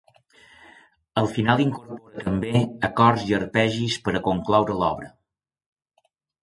El 1.23 1.29
final 1.33 1.61
incorpora 1.65 2.25
també 2.29 2.63
acords 2.91 3.29
i 3.29 3.39
arpegis 3.41 4.01
per 4.09 4.19
a 4.23 4.27
concloure 4.31 4.81
l'obra. 4.83 5.17